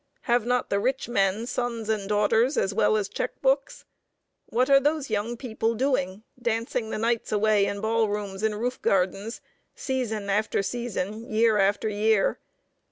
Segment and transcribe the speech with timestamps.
[0.21, 3.85] Have not the rich men sons and daughters, as well as check books?
[4.47, 9.41] What are those young people doing, dancing the nights away in ballrooms and roof gardens,
[9.75, 12.39] season after season, year after year?